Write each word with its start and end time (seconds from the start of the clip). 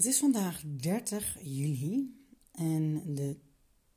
Het 0.00 0.08
is 0.08 0.18
vandaag 0.18 0.62
30 0.66 1.36
juli 1.42 2.24
en 2.52 3.14
de 3.14 3.36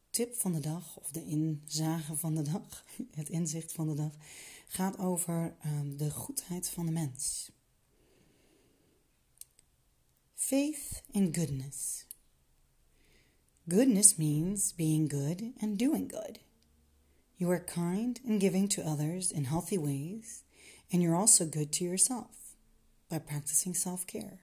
tip 0.10 0.36
van 0.36 0.54
de 0.54 0.60
dag, 0.60 0.98
of 1.00 1.12
de 1.12 1.26
inzage 1.26 2.16
van 2.16 2.36
de 2.36 2.42
dag, 2.42 2.86
het 3.20 3.30
inzicht 3.30 3.72
van 3.72 3.88
de 3.88 3.94
dag, 3.94 4.12
gaat 4.68 4.98
over 4.98 5.56
um, 5.66 5.98
de 5.98 6.12
goedheid 6.12 6.70
van 6.70 6.86
de 6.86 6.92
mens. 6.92 7.52
Faith 10.34 11.04
in 11.12 11.36
goodness. 11.36 12.06
Goodness 13.68 14.16
means 14.16 14.76
being 14.76 15.12
good 15.12 15.42
and 15.60 15.80
doing 15.80 16.12
good. 16.12 16.40
You 17.36 17.52
are 17.52 17.64
kind 17.64 18.22
and 18.28 18.42
giving 18.42 18.70
to 18.70 18.82
others 18.82 19.32
in 19.32 19.46
healthy 19.46 19.78
ways, 19.78 20.44
and 20.92 21.02
you're 21.02 21.20
also 21.20 21.46
good 21.46 21.72
to 21.72 21.84
yourself 21.84 22.56
by 23.08 23.20
practicing 23.20 23.76
self 23.76 24.06
care. 24.06 24.43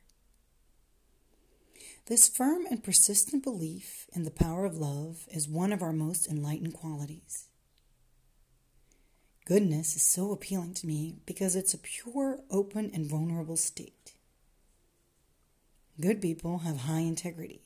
This 2.11 2.29
firm 2.29 2.67
and 2.69 2.83
persistent 2.83 3.45
belief 3.45 4.09
in 4.13 4.25
the 4.25 4.33
power 4.33 4.65
of 4.65 4.77
love 4.77 5.29
is 5.33 5.49
one 5.49 5.73
of 5.73 5.81
our 5.81 5.93
most 5.93 6.27
enlightened 6.27 6.75
qualities. 6.75 7.47
Goodness 9.45 9.95
is 9.95 10.03
so 10.03 10.33
appealing 10.33 10.75
to 10.75 10.89
me 10.89 11.21
because 11.25 11.55
it's 11.55 11.73
a 11.73 11.79
pure, 11.79 12.41
open, 12.51 12.91
and 12.93 13.07
vulnerable 13.07 13.57
state. 13.57 14.15
Good 16.01 16.21
people 16.21 16.59
have 16.59 16.79
high 16.79 16.99
integrity. 16.99 17.63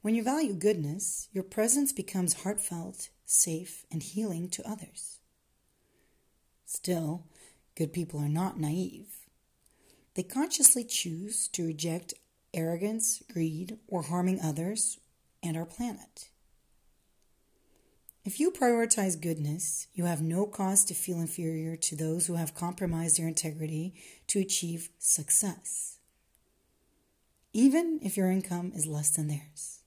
When 0.00 0.14
you 0.14 0.22
value 0.22 0.54
goodness, 0.54 1.28
your 1.30 1.44
presence 1.44 1.92
becomes 1.92 2.42
heartfelt, 2.42 3.10
safe, 3.26 3.84
and 3.92 4.02
healing 4.02 4.48
to 4.48 4.66
others. 4.66 5.18
Still, 6.64 7.26
good 7.76 7.92
people 7.92 8.18
are 8.18 8.30
not 8.30 8.58
naive. 8.58 9.26
They 10.14 10.22
consciously 10.22 10.84
choose 10.84 11.48
to 11.48 11.66
reject 11.66 12.14
arrogance, 12.54 13.22
greed, 13.32 13.78
or 13.88 14.02
harming 14.02 14.40
others 14.40 14.98
and 15.42 15.56
our 15.56 15.64
planet. 15.64 16.28
If 18.24 18.38
you 18.38 18.50
prioritize 18.50 19.20
goodness, 19.20 19.86
you 19.94 20.04
have 20.04 20.20
no 20.20 20.44
cause 20.44 20.84
to 20.84 20.94
feel 20.94 21.20
inferior 21.20 21.76
to 21.76 21.96
those 21.96 22.26
who 22.26 22.34
have 22.34 22.54
compromised 22.54 23.18
their 23.18 23.28
integrity 23.28 23.94
to 24.26 24.40
achieve 24.40 24.90
success, 24.98 25.98
even 27.54 27.98
if 28.02 28.16
your 28.18 28.30
income 28.30 28.72
is 28.74 28.86
less 28.86 29.10
than 29.10 29.28
theirs. 29.28 29.80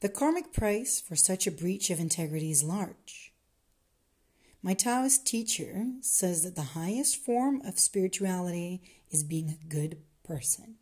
The 0.00 0.08
karmic 0.08 0.52
price 0.52 1.00
for 1.00 1.16
such 1.16 1.46
a 1.46 1.52
breach 1.52 1.90
of 1.90 2.00
integrity 2.00 2.50
is 2.50 2.64
large. 2.64 3.32
My 4.62 4.74
Taoist 4.74 5.24
teacher 5.24 5.86
says 6.00 6.42
that 6.42 6.56
the 6.56 6.74
highest 6.74 7.16
form 7.16 7.62
of 7.62 7.78
spirituality 7.78 8.82
is 9.10 9.22
being 9.22 9.48
a 9.48 9.68
good 9.68 9.98
person. 10.24 10.74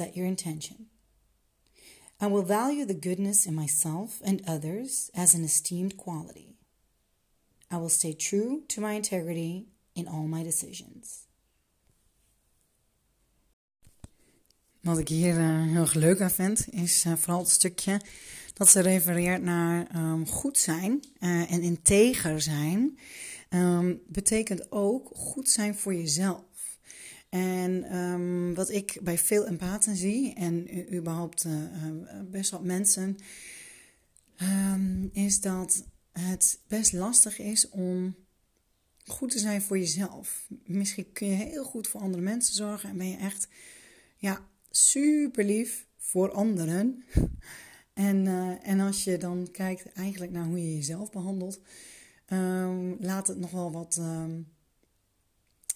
Set 0.00 0.16
your 0.16 0.26
intention. 0.26 0.86
I 2.20 2.26
will 2.26 2.42
value 2.42 2.86
the 2.86 2.98
goodness 3.08 3.46
in 3.46 3.54
myself 3.54 4.22
and 4.24 4.40
others 4.46 5.10
as 5.14 5.34
an 5.34 5.44
esteemed 5.44 5.98
quality. 5.98 6.56
I 7.70 7.76
will 7.76 7.90
stay 7.90 8.14
true 8.14 8.62
to 8.68 8.80
my 8.80 8.94
integrity 8.94 9.66
in 9.94 10.08
all 10.08 10.26
my 10.26 10.42
decisions. 10.42 11.26
Wat 14.80 14.98
ik 14.98 15.08
hier 15.08 15.38
uh, 15.38 15.62
heel 15.62 15.80
erg 15.80 15.94
leuk 15.94 16.20
aan 16.20 16.30
vind, 16.30 16.66
is 16.70 17.04
uh, 17.04 17.12
vooral 17.16 17.38
het 17.38 17.50
stukje 17.50 18.00
dat 18.54 18.68
ze 18.68 18.80
refereert 18.80 19.42
naar 19.42 19.96
um, 19.96 20.26
goed 20.26 20.58
zijn 20.58 21.02
uh, 21.18 21.52
en 21.52 21.62
integer 21.62 22.40
zijn. 22.40 22.98
Um, 23.50 24.00
betekent 24.06 24.72
ook 24.72 25.10
goed 25.14 25.48
zijn 25.48 25.74
voor 25.74 25.94
jezelf. 25.94 26.49
En 27.30 27.96
um, 27.96 28.54
wat 28.54 28.70
ik 28.70 28.98
bij 29.02 29.18
veel 29.18 29.46
empathen 29.46 29.96
zie, 29.96 30.34
en 30.34 30.66
überhaupt 30.94 31.44
uh, 31.44 31.54
best 32.30 32.50
wel 32.50 32.62
mensen, 32.62 33.16
um, 34.72 35.10
is 35.12 35.40
dat 35.40 35.84
het 36.12 36.60
best 36.68 36.92
lastig 36.92 37.38
is 37.38 37.68
om 37.68 38.14
goed 39.04 39.30
te 39.30 39.38
zijn 39.38 39.62
voor 39.62 39.78
jezelf. 39.78 40.48
Misschien 40.64 41.12
kun 41.12 41.26
je 41.26 41.34
heel 41.34 41.64
goed 41.64 41.88
voor 41.88 42.00
andere 42.00 42.22
mensen 42.22 42.54
zorgen 42.54 42.90
en 42.90 42.96
ben 42.96 43.08
je 43.08 43.16
echt 43.16 43.48
ja, 44.16 44.48
super 44.70 45.44
lief 45.44 45.86
voor 45.96 46.32
anderen. 46.32 47.04
en, 47.94 48.24
uh, 48.24 48.68
en 48.68 48.80
als 48.80 49.04
je 49.04 49.16
dan 49.16 49.48
kijkt 49.52 49.92
eigenlijk 49.92 50.32
naar 50.32 50.46
hoe 50.46 50.60
je 50.60 50.74
jezelf 50.74 51.10
behandelt, 51.10 51.60
laat 52.98 53.26
het 53.26 53.38
nog 53.38 53.50
wel 53.50 53.72
wat 53.72 54.00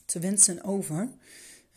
te 0.04 0.19
wensen 0.19 0.65
over. 0.65 1.09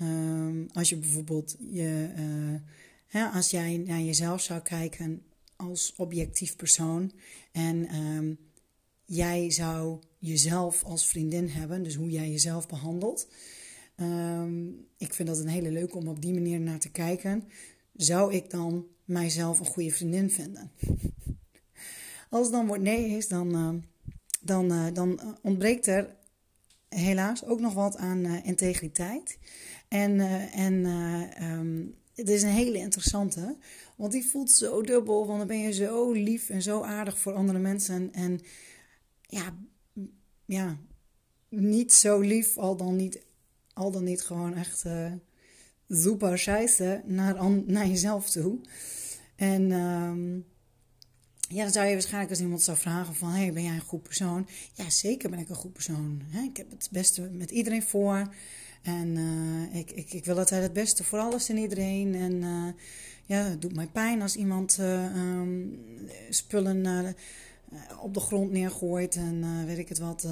Um, 0.02 0.68
als 0.74 0.90
je 0.90 0.98
bijvoorbeeld 0.98 1.56
je, 1.60 2.10
uh, 2.18 2.60
hè, 3.08 3.26
als 3.26 3.50
jij 3.50 3.78
naar 3.78 4.02
jezelf 4.02 4.42
zou 4.42 4.62
kijken 4.62 5.22
als 5.56 5.94
objectief 5.96 6.56
persoon 6.56 7.12
en 7.52 7.96
um, 7.96 8.38
jij 9.06 9.52
zou 9.52 10.00
jezelf 10.20 10.84
als 10.84 11.08
vriendin 11.08 11.50
hebben, 11.50 11.84
dus 11.84 11.96
hoe 11.96 12.10
jij 12.10 12.30
jezelf 12.30 12.68
behandelt. 12.68 13.28
Um, 14.02 14.86
ik 14.98 15.14
vind 15.14 15.28
dat 15.28 15.40
een 15.40 15.48
hele 15.48 15.72
leuke 15.72 15.98
om 15.98 16.08
op 16.08 16.22
die 16.22 16.34
manier 16.34 16.60
naar 16.60 16.80
te 16.80 16.90
kijken. 16.90 17.44
Zou 17.96 18.34
ik 18.34 18.50
dan 18.50 18.86
mijzelf 19.06 19.60
een 19.60 19.66
goede 19.66 19.92
vriendin 19.92 20.30
vinden? 20.30 20.72
Als 22.30 22.52
dan 22.52 22.68
wordt 22.68 22.84
nee 22.84 23.18
is, 23.18 23.28
dan, 23.28 23.56
uh, 23.56 23.82
dan, 24.42 24.72
uh, 24.72 24.94
dan 24.94 25.38
ontbreekt 25.42 25.88
er 25.88 26.16
helaas 26.90 27.46
ook 27.46 27.60
nog 27.60 27.74
wat 27.74 27.98
aan 27.98 28.26
uh, 28.26 28.46
integriteit. 28.46 29.38
En, 29.88 30.12
uh, 30.12 30.58
en 30.58 30.74
uh, 30.74 31.52
um, 31.52 31.96
het 32.16 32.30
is 32.30 32.44
een 32.44 32.50
hele 32.50 32.78
interessante, 32.78 33.58
want 33.96 34.12
die 34.12 34.26
voelt 34.26 34.52
zo 34.52 34.82
dubbel, 34.82 35.28
want 35.28 35.38
dan 35.38 35.48
ben 35.48 35.60
je 35.60 35.74
zo 35.74 36.12
lief 36.12 36.50
en 36.50 36.62
zo 36.62 36.82
aardig 36.82 37.20
voor 37.20 37.34
andere 37.34 37.60
mensen. 37.60 38.14
En 38.14 38.40
ja, 39.22 39.58
ja 40.46 40.78
niet 41.50 41.94
zo 41.94 42.20
lief, 42.20 42.58
al 42.58 42.76
dan 42.76 42.96
niet, 42.96 43.26
al 43.74 43.92
dan 43.92 44.04
niet 44.04 44.22
gewoon 44.22 44.54
echt 44.54 44.86
super 45.90 46.40
scheiße 46.40 47.02
naar, 47.06 47.52
naar 47.66 47.88
jezelf 47.88 48.30
toe. 48.30 48.60
En... 49.36 49.72
Um, 49.72 50.46
ja, 51.48 51.64
dan 51.64 51.72
zou 51.72 51.86
je 51.86 51.94
waarschijnlijk 51.94 52.30
als 52.30 52.40
iemand 52.40 52.62
zou 52.62 52.78
vragen 52.78 53.16
van... 53.16 53.30
Hey, 53.30 53.54
ben 53.54 53.64
jij 53.64 53.74
een 53.74 53.82
goed 53.82 54.04
persoon? 54.04 54.48
Ja, 54.74 54.90
zeker 54.90 55.30
ben 55.30 55.40
ik 55.40 55.50
een 55.50 55.56
goed 55.56 55.74
persoon. 55.74 56.22
Ik 56.46 56.58
heb 56.58 56.72
het 56.72 56.90
beste 56.92 57.22
met 57.22 57.52
iedereen 57.52 57.84
voor. 57.84 58.34
En 58.82 59.16
uh, 59.16 59.80
ik, 59.80 59.92
ik, 59.92 60.14
ik 60.14 60.26
wil 60.26 60.38
altijd 60.38 60.64
het 60.64 60.74
beste 60.74 61.04
voor 61.04 61.20
alles 61.20 61.50
en 61.50 61.58
iedereen. 61.58 62.16
En 62.16 62.34
uh, 62.34 62.68
ja, 63.26 63.44
het 63.44 63.62
doet 63.62 63.76
mij 63.76 63.88
pijn 63.88 64.22
als 64.22 64.36
iemand 64.36 64.78
uh, 64.80 65.16
um, 65.16 65.80
spullen 66.30 67.16
op 68.02 68.14
de 68.14 68.20
grond 68.20 68.52
neergooit. 68.52 69.16
En 69.16 69.66
weet 69.66 69.78
ik 69.78 69.90
het 69.90 70.00
wat, 70.00 70.28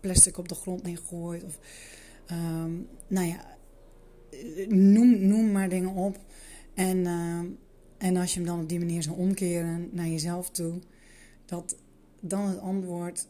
plastic 0.00 0.38
op 0.38 0.48
de 0.48 0.54
grond 0.54 0.82
neergooit. 0.82 1.44
Of, 1.44 1.58
um, 2.30 2.88
nou 3.06 3.26
ja, 3.26 3.56
noem, 4.68 5.26
noem 5.26 5.52
maar 5.52 5.68
dingen 5.68 5.94
op. 5.94 6.18
En 6.74 7.06
en 7.98 8.16
als 8.16 8.34
je 8.34 8.38
hem 8.38 8.48
dan 8.48 8.60
op 8.60 8.68
die 8.68 8.78
manier 8.78 9.02
zou 9.02 9.16
omkeren 9.16 9.88
naar 9.92 10.06
jezelf 10.06 10.50
toe, 10.50 10.80
dat 11.44 11.76
dan 12.20 12.48
het 12.48 12.58
antwoord 12.58 13.26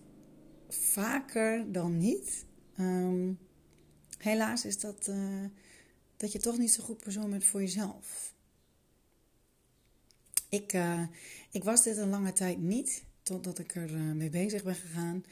vaker 0.69 1.73
dan 1.73 1.99
niet. 1.99 2.45
Um, 2.79 3.39
helaas 4.19 4.65
is 4.65 4.81
dat 4.81 5.07
uh, 5.09 5.45
dat 6.17 6.33
je 6.33 6.39
toch 6.39 6.59
niet 6.59 6.73
zo 6.73 6.85
goed 6.85 7.03
persoon 7.03 7.31
bent 7.31 7.45
voor 7.45 7.61
jezelf. 7.61 8.35
Ik, 10.49 10.73
uh, 10.73 11.03
ik 11.51 11.65
was 11.65 11.83
dit 11.83 11.97
een 11.97 12.09
lange 12.09 12.33
tijd 12.33 12.59
niet, 12.59 13.05
totdat 13.23 13.59
ik 13.59 13.75
er 13.75 13.95
uh, 13.95 14.13
mee 14.13 14.31
bezig 14.31 14.65
ben 14.65 14.75
gegaan. 14.75 15.25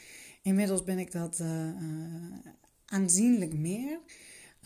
Inmiddels 0.43 0.85
ben 0.85 0.99
ik 0.99 1.13
dat 1.13 1.43
aanzienlijk 2.87 3.55
meer. 3.55 4.01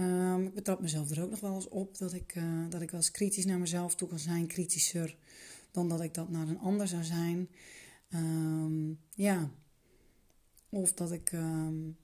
Um, 0.00 0.47
ik 0.47 0.55
betrap 0.55 0.81
mezelf 0.81 1.11
er 1.11 1.23
ook 1.23 1.31
nog 1.31 1.41
wel 1.41 1.55
eens 1.55 1.69
op 1.69 1.99
dat 1.99 2.12
ik, 2.12 2.35
uh, 2.35 2.69
dat 2.69 2.82
ik 2.82 2.91
wel 2.91 3.00
eens 3.00 3.11
kritisch 3.11 3.44
naar 3.44 3.58
mezelf 3.58 3.94
toe 3.94 4.08
kan 4.08 4.19
zijn, 4.19 4.47
kritischer 4.47 5.17
dan 5.70 5.88
dat 5.88 6.00
ik 6.00 6.14
dat 6.14 6.29
naar 6.29 6.49
een 6.49 6.58
ander 6.58 6.88
zou 6.88 7.05
zijn. 7.05 7.49
Um, 8.14 9.00
ja, 9.14 9.50
of 10.69 10.93
dat 10.93 11.12
ik 11.12 11.32
um, 11.32 11.97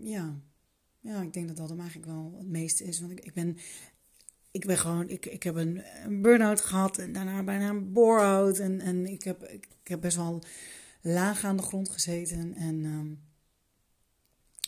ja, 0.00 0.40
ja, 1.00 1.22
ik 1.22 1.32
denk 1.32 1.48
dat 1.48 1.56
dat 1.56 1.68
hem 1.68 1.80
eigenlijk 1.80 2.10
wel 2.10 2.34
het 2.38 2.48
meeste 2.48 2.84
is. 2.84 3.00
Want 3.00 3.12
ik, 3.12 3.20
ik 3.20 3.34
ben 3.34 3.58
ik 4.50 4.66
ben 4.66 4.78
gewoon, 4.78 5.08
ik, 5.08 5.26
ik 5.26 5.42
heb 5.42 5.54
een, 5.54 5.82
een 6.04 6.22
burn-out 6.22 6.60
gehad 6.60 6.98
en 6.98 7.12
daarna 7.12 7.42
bijna 7.42 7.68
een 7.68 7.92
bore-out. 7.92 8.58
En, 8.58 8.80
en 8.80 9.06
ik, 9.06 9.22
heb, 9.22 9.42
ik, 9.42 9.68
heb 9.82 10.00
best 10.00 10.16
wel 10.16 10.42
laag 11.00 11.44
aan 11.44 11.56
de 11.56 11.62
grond 11.62 11.90
gezeten. 11.90 12.54
En 12.54 12.84
ehm, 12.84 13.12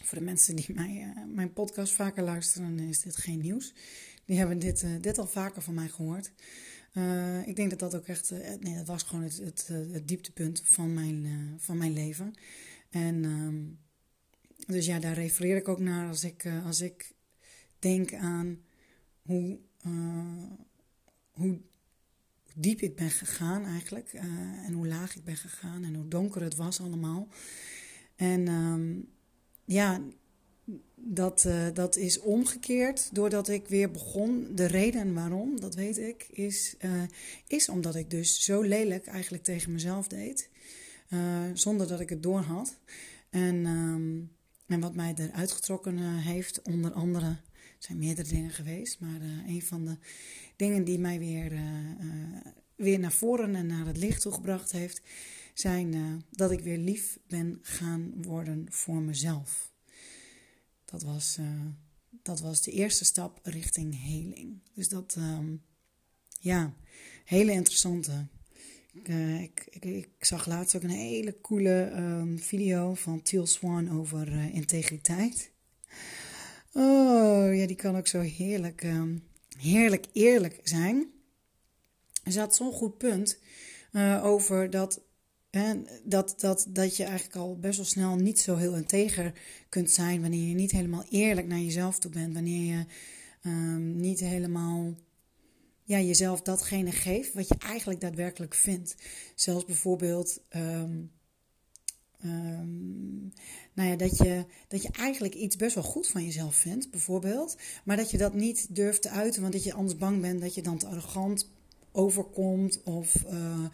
voor 0.06 0.18
de 0.18 0.24
mensen 0.24 0.56
die 0.56 0.74
mij, 0.74 1.12
uh, 1.16 1.34
mijn 1.34 1.52
podcast 1.52 1.92
vaker 1.92 2.22
luisteren, 2.22 2.78
is 2.78 3.00
dit 3.00 3.16
geen 3.16 3.40
nieuws. 3.40 3.74
Die 4.24 4.38
hebben 4.38 4.58
dit, 4.58 4.82
uh, 4.82 4.90
dit 5.00 5.18
al 5.18 5.26
vaker 5.26 5.62
van 5.62 5.74
mij 5.74 5.88
gehoord. 5.88 6.32
Uh, 6.92 7.48
ik 7.48 7.56
denk 7.56 7.70
dat 7.70 7.78
dat 7.78 7.94
ook 7.94 8.06
echt, 8.06 8.30
nee, 8.60 8.76
dat 8.76 8.86
was 8.86 9.02
gewoon 9.02 9.24
het, 9.24 9.36
het, 9.36 9.66
het 9.68 10.08
dieptepunt 10.08 10.62
van 10.64 10.94
mijn, 10.94 11.54
van 11.58 11.76
mijn 11.78 11.92
leven. 11.92 12.34
En 12.90 13.24
um, 13.24 13.78
dus 14.66 14.86
ja, 14.86 14.98
daar 14.98 15.14
refereer 15.14 15.56
ik 15.56 15.68
ook 15.68 15.80
naar 15.80 16.08
als 16.08 16.24
ik, 16.24 16.48
als 16.64 16.80
ik 16.80 17.12
denk 17.78 18.14
aan 18.14 18.60
hoe 19.22 19.58
hoe 21.30 21.60
diep 22.54 22.80
ik 22.80 22.96
ben 22.96 23.10
gegaan 23.10 23.64
eigenlijk. 23.64 24.12
En 24.64 24.72
hoe 24.72 24.86
laag 24.86 25.16
ik 25.16 25.24
ben 25.24 25.36
gegaan 25.36 25.84
en 25.84 25.94
hoe 25.94 26.08
donker 26.08 26.42
het 26.42 26.56
was 26.56 26.80
allemaal. 26.80 27.28
En 28.16 28.48
um, 28.48 29.08
ja, 29.66 30.00
dat, 30.94 31.44
uh, 31.46 31.66
dat 31.74 31.96
is 31.96 32.20
omgekeerd 32.20 33.08
doordat 33.14 33.48
ik 33.48 33.68
weer 33.68 33.90
begon. 33.90 34.48
De 34.54 34.66
reden 34.66 35.14
waarom, 35.14 35.60
dat 35.60 35.74
weet 35.74 35.98
ik, 35.98 36.26
is, 36.30 36.76
is 37.46 37.68
omdat 37.68 37.94
ik 37.94 38.10
dus 38.10 38.44
zo 38.44 38.62
lelijk 38.62 39.06
eigenlijk 39.06 39.44
tegen 39.44 39.72
mezelf 39.72 40.08
deed. 40.08 40.48
zonder 41.54 41.88
dat 41.88 42.00
ik 42.00 42.08
het 42.08 42.22
door 42.22 42.40
had. 42.40 42.78
En, 43.30 43.66
um, 43.66 44.30
en 44.66 44.80
wat 44.80 44.94
mij 44.94 45.14
eruit 45.16 45.52
getrokken 45.52 45.98
heeft, 46.18 46.62
onder 46.62 46.92
andere 46.92 47.36
zijn 47.78 47.98
meerdere 47.98 48.28
dingen 48.28 48.50
geweest. 48.50 49.00
Maar 49.00 49.20
een 49.46 49.62
van 49.62 49.84
de 49.84 49.96
dingen 50.56 50.84
die 50.84 50.98
mij 50.98 51.18
weer, 51.18 51.52
weer 52.76 52.98
naar 52.98 53.12
voren 53.12 53.54
en 53.54 53.66
naar 53.66 53.86
het 53.86 53.96
licht 53.96 54.22
toe 54.22 54.32
gebracht 54.32 54.72
heeft, 54.72 55.02
zijn 55.54 56.24
dat 56.30 56.50
ik 56.50 56.60
weer 56.60 56.78
lief 56.78 57.18
ben 57.26 57.58
gaan 57.62 58.12
worden 58.22 58.66
voor 58.68 59.02
mezelf. 59.02 59.72
Dat 60.84 61.02
was, 61.02 61.38
dat 62.22 62.40
was 62.40 62.62
de 62.62 62.70
eerste 62.70 63.04
stap 63.04 63.40
richting 63.42 64.02
heling. 64.02 64.58
Dus 64.74 64.88
dat, 64.88 65.16
um, 65.18 65.62
ja, 66.40 66.74
hele 67.24 67.52
interessante. 67.52 68.26
Ik, 68.92 69.66
ik, 69.70 69.84
ik, 69.84 70.08
zag 70.18 70.46
laatst 70.46 70.76
ook 70.76 70.82
een 70.82 70.90
hele 70.90 71.40
coole 71.40 71.92
um, 71.96 72.38
video 72.38 72.94
van 72.94 73.22
Teal 73.22 73.46
Swan 73.46 73.90
over 73.90 74.52
integriteit. 74.52 75.50
Oh, 76.72 77.54
ja, 77.54 77.66
die 77.66 77.76
kan 77.76 77.96
ook 77.96 78.06
zo 78.06 78.20
heerlijk, 78.20 78.82
um, 78.82 79.22
heerlijk 79.58 80.06
eerlijk 80.12 80.60
zijn. 80.62 81.10
Er 82.26 82.32
zat 82.32 82.54
zo'n 82.54 82.72
goed 82.72 82.98
punt 82.98 83.38
uh, 83.92 84.24
over 84.24 84.70
dat, 84.70 85.00
hè, 85.50 85.74
dat, 86.04 86.34
dat, 86.36 86.66
dat 86.68 86.96
je 86.96 87.04
eigenlijk 87.04 87.36
al 87.36 87.58
best 87.58 87.76
wel 87.76 87.86
snel 87.86 88.16
niet 88.16 88.38
zo 88.38 88.56
heel 88.56 88.76
integer 88.76 89.32
kunt 89.68 89.90
zijn 89.90 90.20
wanneer 90.20 90.48
je 90.48 90.54
niet 90.54 90.70
helemaal 90.70 91.04
eerlijk 91.10 91.46
naar 91.46 91.58
jezelf 91.58 91.98
toe 91.98 92.10
bent. 92.10 92.34
Wanneer 92.34 92.76
je 92.76 92.84
um, 93.50 93.96
niet 93.96 94.20
helemaal 94.20 94.94
ja, 95.82 96.00
jezelf 96.00 96.42
datgene 96.42 96.92
geeft 96.92 97.34
wat 97.34 97.48
je 97.48 97.56
eigenlijk 97.58 98.00
daadwerkelijk 98.00 98.54
vindt. 98.54 98.94
Zelfs 99.34 99.64
bijvoorbeeld. 99.64 100.40
Um, 100.56 101.14
Um, 102.24 103.32
nou 103.72 103.88
ja, 103.88 103.96
dat 103.96 104.16
je, 104.16 104.44
dat 104.68 104.82
je 104.82 104.88
eigenlijk 104.92 105.34
iets 105.34 105.56
best 105.56 105.74
wel 105.74 105.84
goed 105.84 106.06
van 106.06 106.24
jezelf 106.24 106.54
vindt, 106.54 106.90
bijvoorbeeld. 106.90 107.56
Maar 107.84 107.96
dat 107.96 108.10
je 108.10 108.18
dat 108.18 108.34
niet 108.34 108.74
durft 108.74 109.02
te 109.02 109.08
uiten, 109.08 109.40
want 109.40 109.52
dat 109.52 109.64
je 109.64 109.72
anders 109.72 109.98
bang 109.98 110.20
bent 110.20 110.40
dat 110.40 110.54
je 110.54 110.62
dan 110.62 110.78
te 110.78 110.86
arrogant 110.86 111.50
overkomt. 111.96 112.82
Of, 112.82 113.24
uh, 113.30 113.64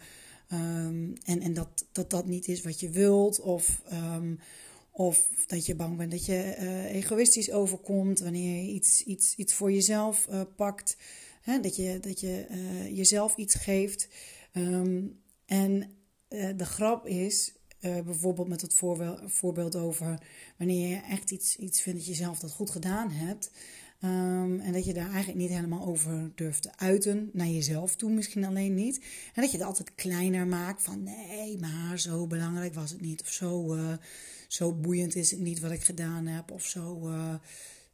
um, 0.51 1.13
en, 1.23 1.41
en 1.41 1.53
dat, 1.53 1.85
dat 1.91 2.09
dat 2.09 2.25
niet 2.25 2.47
is 2.47 2.61
wat 2.61 2.79
je 2.79 2.89
wilt. 2.89 3.39
Of, 3.39 3.81
um, 3.93 4.39
of 4.91 5.29
dat 5.47 5.65
je 5.65 5.75
bang 5.75 5.97
bent 5.97 6.11
dat 6.11 6.25
je 6.25 6.55
uh, 6.59 6.95
egoïstisch 6.95 7.51
overkomt 7.51 8.19
wanneer 8.19 8.63
je 8.63 8.71
iets, 8.71 9.03
iets, 9.03 9.35
iets 9.35 9.53
voor 9.53 9.71
jezelf 9.71 10.27
uh, 10.29 10.41
pakt. 10.55 10.97
Hè, 11.41 11.59
dat 11.59 11.75
je, 11.75 11.99
dat 12.01 12.19
je 12.19 12.45
jezelf 12.93 13.35
iets 13.35 13.55
geeft. 13.55 14.07
en 15.45 15.97
de 16.29 16.65
grap 16.65 17.07
is 17.07 17.53
bijvoorbeeld 17.79 18.47
met 18.47 18.61
het 18.61 18.73
voorbeeld 19.25 19.75
over 19.75 20.21
wanneer 20.57 20.89
je 20.89 21.01
echt 21.01 21.31
iets, 21.31 21.55
iets 21.55 21.81
vindt 21.81 21.99
dat 21.99 22.07
je 22.07 22.13
zelf 22.13 22.39
dat 22.39 22.51
goed 22.51 22.69
gedaan 22.69 23.11
hebt. 23.11 23.51
Um, 24.05 24.59
en 24.59 24.73
dat 24.73 24.85
je 24.85 24.93
daar 24.93 25.09
eigenlijk 25.09 25.39
niet 25.39 25.49
helemaal 25.49 25.85
over 25.85 26.31
durft 26.35 26.61
te 26.61 26.69
uiten. 26.75 27.29
Naar 27.33 27.47
jezelf 27.47 27.95
toe 27.95 28.11
misschien 28.11 28.43
alleen 28.43 28.73
niet. 28.73 28.97
En 29.33 29.41
dat 29.41 29.51
je 29.51 29.57
het 29.57 29.65
altijd 29.65 29.95
kleiner 29.95 30.47
maakt. 30.47 30.81
Van 30.81 31.03
nee, 31.03 31.57
maar 31.59 31.99
zo 31.99 32.27
belangrijk 32.27 32.73
was 32.73 32.91
het 32.91 33.01
niet. 33.01 33.21
Of 33.21 33.27
zo, 33.27 33.75
uh, 33.75 33.93
zo 34.47 34.73
boeiend 34.73 35.15
is 35.15 35.31
het 35.31 35.39
niet 35.39 35.59
wat 35.59 35.71
ik 35.71 35.83
gedaan 35.83 36.25
heb. 36.25 36.51
Of 36.51 36.65
zo, 36.65 37.09
uh, 37.09 37.35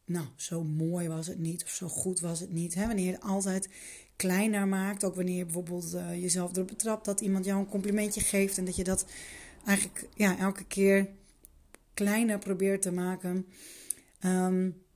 nou, 0.05 0.25
zo 0.35 0.63
mooi 0.63 1.07
was 1.07 1.27
het 1.27 1.39
niet. 1.39 1.63
Of 1.63 1.69
zo 1.69 1.87
goed 1.87 2.19
was 2.19 2.39
het 2.39 2.51
niet. 2.51 2.73
Hè? 2.73 2.87
Wanneer 2.87 3.05
je 3.05 3.11
het 3.11 3.21
altijd 3.21 3.69
kleiner 4.15 4.67
maakt. 4.67 5.03
Ook 5.03 5.15
wanneer 5.15 5.37
je 5.37 5.45
bijvoorbeeld 5.45 5.97
jezelf 6.11 6.55
erop 6.55 6.67
betrapt 6.67 7.05
dat 7.05 7.21
iemand 7.21 7.45
jou 7.45 7.59
een 7.59 7.69
complimentje 7.69 8.21
geeft. 8.21 8.57
En 8.57 8.65
dat 8.65 8.75
je 8.75 8.83
dat 8.83 9.05
eigenlijk 9.65 10.07
ja, 10.15 10.37
elke 10.37 10.65
keer 10.65 11.09
kleiner 11.93 12.39
probeert 12.39 12.81
te 12.81 12.91
maken. 12.91 13.45
Um, 14.25 14.87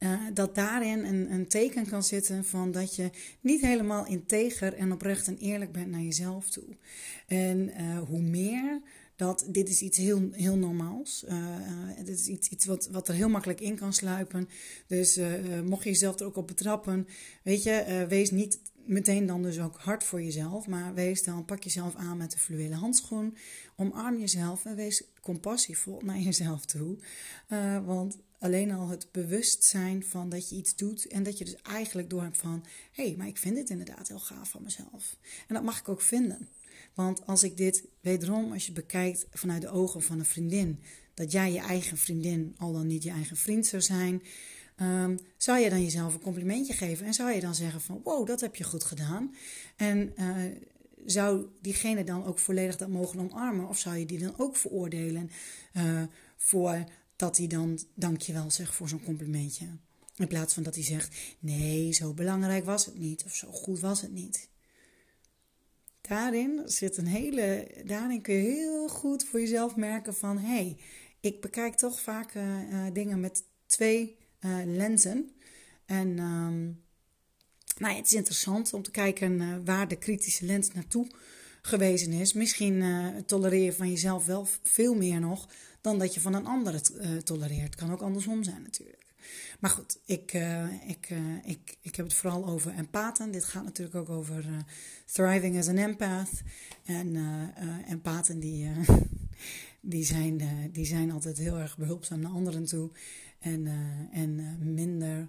uh, 0.00 0.20
dat 0.34 0.54
daarin 0.54 1.04
een, 1.04 1.32
een, 1.32 1.48
teken 1.48 1.86
kan 1.86 2.02
zitten 2.02 2.44
van 2.44 2.72
dat 2.72 2.96
je 2.96 3.10
niet 3.40 3.60
helemaal 3.60 4.06
integer 4.06 4.74
en 4.74 4.92
oprecht 4.92 5.26
en 5.26 5.38
eerlijk 5.38 5.72
bent 5.72 5.90
naar 5.90 6.00
jezelf 6.00 6.50
toe. 6.50 6.76
En 7.26 7.70
uh, 7.80 7.98
hoe 7.98 8.20
meer 8.20 8.80
dat 9.16 9.46
dit 9.48 9.68
is 9.68 9.80
iets 9.80 9.98
heel, 9.98 10.28
heel 10.32 10.56
normaals. 10.56 11.24
Uh, 11.28 11.56
dit 12.04 12.18
is 12.18 12.26
iets, 12.26 12.48
iets 12.48 12.66
wat, 12.66 12.88
wat 12.92 13.08
er 13.08 13.14
heel 13.14 13.28
makkelijk 13.28 13.60
in 13.60 13.76
kan 13.76 13.92
sluipen. 13.92 14.48
Dus 14.86 15.20
mocht 15.64 15.84
je 15.84 15.90
jezelf 15.90 16.18
er 16.18 16.26
ook 16.26 16.36
op 16.36 16.46
betrappen, 16.46 17.06
weet 17.42 17.62
je, 17.62 18.06
wees 18.08 18.30
niet 18.30 18.60
meteen 18.84 19.26
dan 19.26 19.42
dus 19.42 19.60
ook 19.60 19.76
hard 19.78 20.04
voor 20.04 20.22
jezelf. 20.22 20.66
Maar 20.66 20.94
wees 20.94 21.22
dan, 21.22 21.44
pak 21.44 21.62
jezelf 21.62 21.94
aan 21.94 22.16
met 22.16 22.30
de 22.30 22.38
fluwelen 22.38 22.78
handschoen. 22.78 23.36
Omarm 23.76 24.18
jezelf 24.18 24.64
en 24.64 24.76
wees 24.76 25.04
compassievol 25.20 26.00
naar 26.04 26.18
jezelf 26.18 26.64
toe. 26.64 26.96
Want 27.84 28.18
alleen 28.40 28.70
al 28.70 28.88
het 28.88 29.08
bewustzijn 29.12 30.04
van 30.04 30.28
dat 30.28 30.48
je 30.48 30.56
iets 30.56 30.76
doet. 30.76 31.06
En 31.06 31.22
dat 31.22 31.38
je 31.38 31.44
dus 31.44 31.56
eigenlijk 31.62 32.10
door 32.10 32.22
hebt 32.22 32.38
van... 32.38 32.64
Hé, 32.92 33.04
hey, 33.04 33.14
maar 33.16 33.26
ik 33.26 33.38
vind 33.38 33.54
dit 33.54 33.70
inderdaad 33.70 34.08
heel 34.08 34.18
gaaf 34.18 34.50
van 34.50 34.62
mezelf. 34.62 35.16
En 35.48 35.54
dat 35.54 35.62
mag 35.62 35.78
ik 35.78 35.88
ook 35.88 36.02
vinden. 36.02 36.48
Want 36.94 37.26
als 37.26 37.42
ik 37.42 37.56
dit, 37.56 37.84
wederom, 38.00 38.52
als 38.52 38.66
je 38.66 38.72
bekijkt 38.72 39.26
vanuit 39.32 39.62
de 39.62 39.70
ogen 39.70 40.02
van 40.02 40.18
een 40.18 40.24
vriendin... 40.24 40.82
Dat 41.14 41.32
jij 41.32 41.52
je 41.52 41.58
eigen 41.58 41.96
vriendin 41.96 42.54
al 42.58 42.72
dan 42.72 42.86
niet 42.86 43.02
je 43.02 43.10
eigen 43.10 43.36
vriend 43.36 43.66
zou 43.66 43.82
zijn 43.82 44.22
Um, 44.82 45.18
zou 45.36 45.58
je 45.58 45.70
dan 45.70 45.82
jezelf 45.82 46.14
een 46.14 46.20
complimentje 46.20 46.72
geven 46.72 47.06
en 47.06 47.14
zou 47.14 47.30
je 47.30 47.40
dan 47.40 47.54
zeggen 47.54 47.80
van 47.80 48.00
wow, 48.04 48.26
dat 48.26 48.40
heb 48.40 48.56
je 48.56 48.64
goed 48.64 48.84
gedaan. 48.84 49.34
En 49.76 50.12
uh, 50.18 50.36
zou 51.04 51.46
diegene 51.60 52.04
dan 52.04 52.24
ook 52.24 52.38
volledig 52.38 52.76
dat 52.76 52.88
mogen 52.88 53.20
omarmen 53.20 53.68
of 53.68 53.78
zou 53.78 53.96
je 53.96 54.06
die 54.06 54.18
dan 54.18 54.34
ook 54.36 54.56
veroordelen 54.56 55.30
uh, 55.76 56.02
voor 56.36 56.84
dat 57.20 57.36
hij 57.36 57.46
dan 57.46 57.78
dankjewel 57.94 58.50
zegt 58.50 58.74
voor 58.74 58.88
zo'n 58.88 59.04
complimentje. 59.04 59.66
In 60.16 60.26
plaats 60.26 60.54
van 60.54 60.62
dat 60.62 60.74
hij 60.74 60.84
zegt 60.84 61.16
nee, 61.38 61.92
zo 61.92 62.14
belangrijk 62.14 62.64
was 62.64 62.86
het 62.86 62.98
niet 62.98 63.24
of 63.24 63.34
zo 63.34 63.50
goed 63.50 63.80
was 63.80 64.00
het 64.00 64.12
niet. 64.12 64.48
Daarin 66.00 66.62
zit 66.64 66.96
een 66.96 67.06
hele, 67.06 67.74
daarin 67.84 68.20
kun 68.20 68.34
je 68.34 68.40
heel 68.40 68.88
goed 68.88 69.24
voor 69.24 69.40
jezelf 69.40 69.76
merken 69.76 70.14
van 70.14 70.38
hé, 70.38 70.54
hey, 70.54 70.76
ik 71.20 71.40
bekijk 71.40 71.74
toch 71.74 72.00
vaak 72.00 72.34
uh, 72.34 72.44
dingen 72.92 73.20
met 73.20 73.44
twee 73.66 74.16
uh, 74.40 74.56
lenzen. 74.64 75.30
En 75.84 76.18
um, 76.18 76.82
nou 77.78 77.94
het 77.94 78.06
is 78.06 78.14
interessant 78.14 78.72
om 78.72 78.82
te 78.82 78.90
kijken 78.90 79.64
waar 79.64 79.88
de 79.88 79.96
kritische 79.98 80.44
lens 80.44 80.72
naartoe 80.72 81.10
gewezen 81.62 82.12
is. 82.12 82.32
Misschien 82.32 82.84
tolereer 83.26 83.64
je 83.64 83.72
van 83.72 83.88
jezelf 83.88 84.26
wel 84.26 84.48
veel 84.62 84.94
meer 84.94 85.20
nog 85.20 85.48
dan 85.80 85.98
dat 85.98 86.14
je 86.14 86.20
van 86.20 86.34
een 86.34 86.46
ander 86.46 86.72
het 86.72 87.26
tolereert. 87.26 87.74
Kan 87.74 87.92
ook 87.92 88.02
andersom 88.02 88.42
zijn 88.42 88.62
natuurlijk. 88.62 89.06
Maar 89.60 89.70
goed, 89.70 89.98
ik, 90.04 90.32
ik, 90.86 91.08
ik, 91.44 91.76
ik 91.80 91.96
heb 91.96 92.06
het 92.06 92.14
vooral 92.14 92.46
over 92.46 92.74
empathen. 92.74 93.30
Dit 93.30 93.44
gaat 93.44 93.64
natuurlijk 93.64 93.96
ook 93.96 94.08
over 94.08 94.44
thriving 95.12 95.58
as 95.58 95.68
an 95.68 95.76
empath. 95.76 96.42
En 96.84 97.16
empathen 97.86 98.40
die, 98.40 98.68
die, 99.80 100.04
zijn, 100.04 100.40
die 100.72 100.86
zijn 100.86 101.10
altijd 101.10 101.38
heel 101.38 101.58
erg 101.58 101.76
behulpzaam 101.76 102.20
naar 102.20 102.30
anderen 102.30 102.64
toe. 102.64 102.90
En, 103.38 103.66
en 104.12 104.58
minder, 104.74 105.28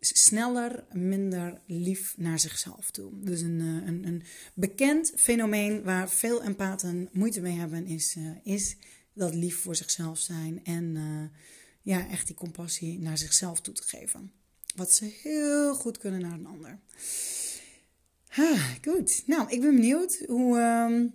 sneller, 0.00 0.84
minder 0.92 1.60
lief 1.66 2.14
naar 2.16 2.38
zichzelf 2.38 2.90
toe. 2.90 3.10
Dus 3.14 3.40
een, 3.40 3.60
een, 3.60 4.06
een 4.06 4.22
bekend 4.54 5.12
fenomeen 5.16 5.82
waar 5.82 6.10
veel 6.10 6.42
empathen 6.42 7.08
moeite 7.12 7.40
mee 7.40 7.58
hebben 7.58 7.86
is, 7.86 8.16
is 8.42 8.76
dat 9.14 9.34
lief 9.34 9.56
voor 9.60 9.76
zichzelf 9.76 10.18
zijn 10.18 10.64
en 10.64 10.96
eh, 10.96 11.38
ja, 11.82 12.08
echt 12.08 12.26
die 12.26 12.36
compassie 12.36 12.98
naar 12.98 13.18
zichzelf 13.18 13.60
toe 13.60 13.74
te 13.74 13.82
geven. 13.82 14.32
Wat 14.74 14.92
ze 14.92 15.04
heel 15.22 15.74
goed 15.74 15.98
kunnen 15.98 16.20
naar 16.20 16.32
een 16.32 16.46
ander. 16.46 16.78
Ah, 18.28 18.70
goed. 18.82 19.22
Nou, 19.26 19.50
ik 19.50 19.60
ben 19.60 19.74
benieuwd 19.74 20.24
hoe, 20.26 20.58
um, 20.58 21.14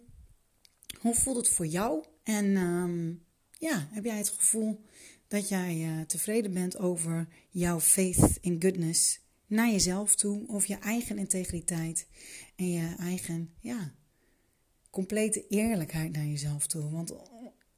hoe 0.99 1.15
voelt 1.15 1.37
het 1.37 1.49
voor 1.49 1.65
jou? 1.65 2.03
En 2.23 2.55
ehm, 2.55 3.13
ja, 3.57 3.87
heb 3.91 4.03
jij 4.03 4.17
het 4.17 4.29
gevoel 4.29 4.81
dat 5.27 5.49
jij 5.49 5.75
uh, 5.75 6.01
tevreden 6.01 6.53
bent 6.53 6.77
over 6.77 7.27
jouw 7.49 7.79
faith 7.79 8.37
in 8.41 8.61
goodness 8.61 9.19
naar 9.47 9.69
jezelf 9.69 10.15
toe 10.15 10.47
of 10.47 10.65
je 10.65 10.75
eigen 10.75 11.17
integriteit 11.17 12.07
en 12.55 12.71
je 12.71 12.95
eigen, 12.99 13.53
ja, 13.59 13.93
complete 14.89 15.47
eerlijkheid 15.47 16.11
naar 16.11 16.25
jezelf 16.25 16.67
toe? 16.67 16.91
Want 16.91 17.13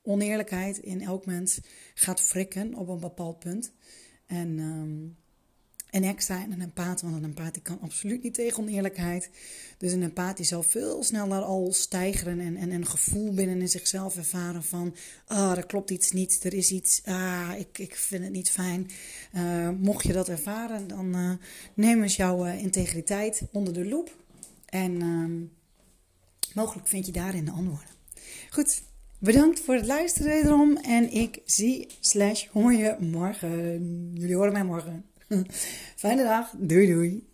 oneerlijkheid 0.03 0.77
in 0.77 1.01
elk 1.01 1.25
mens 1.25 1.60
gaat 1.93 2.22
frikken 2.22 2.75
op 2.75 2.88
een 2.88 3.00
bepaald 3.00 3.39
punt. 3.39 3.72
En 4.25 4.60
um, 4.60 5.17
een 5.91 6.03
extra 6.03 6.43
en 6.43 6.51
een 6.51 6.62
empath, 6.62 7.01
want 7.01 7.15
een 7.15 7.24
empath 7.24 7.62
kan 7.62 7.79
absoluut 7.81 8.24
niet 8.24 8.34
tegen 8.34 8.63
oneerlijkheid. 8.63 9.29
Dus 9.77 9.91
een 9.91 10.03
empath 10.03 10.38
die 10.38 10.46
zal 10.46 10.63
veel 10.63 11.03
sneller 11.03 11.41
al 11.41 11.74
stijgeren 11.74 12.39
en, 12.39 12.55
en 12.55 12.72
een 12.72 12.86
gevoel 12.86 13.34
binnen 13.34 13.62
in 13.62 13.70
zichzelf 13.70 14.17
ervaren 14.17 14.63
van... 14.63 14.96
ah, 15.25 15.58
er 15.58 15.65
klopt 15.65 15.89
iets 15.89 16.12
niet, 16.12 16.43
er 16.43 16.53
is 16.53 16.72
iets, 16.72 17.01
ah, 17.05 17.51
ik, 17.58 17.77
ik 17.77 17.96
vind 17.96 18.24
het 18.24 18.34
niet 18.34 18.50
fijn. 18.50 18.89
Uh, 19.36 19.70
mocht 19.70 20.05
je 20.05 20.13
dat 20.13 20.29
ervaren, 20.29 20.88
dan 20.88 21.17
uh, 21.17 21.31
neem 21.74 22.01
eens 22.03 22.15
jouw 22.15 22.46
uh, 22.46 22.63
integriteit 22.63 23.41
onder 23.51 23.74
de 23.74 23.86
loep. 23.86 24.15
En 24.65 25.03
uh, 25.03 25.48
mogelijk 26.53 26.88
vind 26.88 27.05
je 27.05 27.12
daarin 27.12 27.46
de 27.46 27.51
antwoorden. 27.51 27.89
Goed, 28.50 28.81
bedankt 29.22 29.60
voor 29.60 29.75
het 29.75 29.86
luisteren 29.86 30.32
wederom. 30.32 30.78
En 30.78 31.13
ik 31.13 31.42
zie 31.46 31.88
slash 32.00 32.48
hoor 32.48 32.74
je 32.74 32.96
morgen. 33.00 34.12
Jullie 34.13 34.36
horen 34.36 34.54
mij 34.54 34.63
morgen. 34.63 35.06
Fijne 35.96 36.24
dag. 36.24 36.54
Doei 36.58 36.88
doei. 36.88 37.30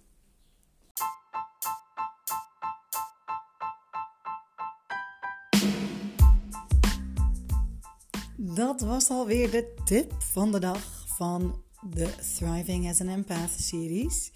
Dat 8.38 8.82
was 8.82 9.10
alweer 9.10 9.52
de 9.52 9.74
tip 9.86 10.14
van 10.20 10.52
de 10.52 10.60
dag 10.60 11.06
van 11.18 11.62
de 11.82 12.10
Thriving 12.36 12.90
as 12.90 13.02
an 13.02 13.08
Empath 13.08 13.52
series. 13.60 14.32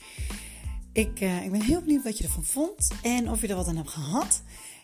Ik, 0.94 1.22
uh, 1.22 1.44
ik 1.44 1.52
ben 1.52 1.62
heel 1.62 1.82
benieuwd 1.82 2.04
wat 2.04 2.18
je 2.18 2.24
ervan 2.24 2.44
vond 2.44 2.92
en 3.02 3.30
of 3.30 3.42
je 3.42 3.48
er 3.48 3.56
wat 3.56 3.68
aan 3.68 3.76
hebt 3.76 3.90
gehad. 3.90 4.44